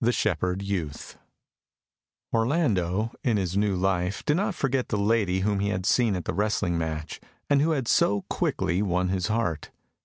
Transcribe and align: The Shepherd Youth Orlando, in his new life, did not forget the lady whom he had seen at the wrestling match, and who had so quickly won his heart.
The 0.00 0.10
Shepherd 0.10 0.60
Youth 0.60 1.16
Orlando, 2.34 3.12
in 3.22 3.36
his 3.36 3.56
new 3.56 3.76
life, 3.76 4.24
did 4.24 4.36
not 4.36 4.56
forget 4.56 4.88
the 4.88 4.98
lady 4.98 5.38
whom 5.42 5.60
he 5.60 5.68
had 5.68 5.86
seen 5.86 6.16
at 6.16 6.24
the 6.24 6.34
wrestling 6.34 6.76
match, 6.76 7.20
and 7.48 7.62
who 7.62 7.70
had 7.70 7.86
so 7.86 8.22
quickly 8.22 8.82
won 8.82 9.06
his 9.08 9.28
heart. 9.28 9.70